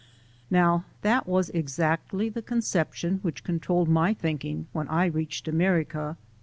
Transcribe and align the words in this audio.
Now 0.49 0.83
that 1.03 1.27
was 1.27 1.49
exactly 1.51 2.27
the 2.27 2.41
conception 2.41 3.19
which 3.21 3.43
con 3.43 3.59
trolled 3.59 3.87
my 3.87 4.15
thinking 4.15 4.65
when 4.73 4.87
I 4.87 5.05
reached 5.05 5.47
America. 5.47 6.17